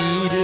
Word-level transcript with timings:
need 0.00 0.39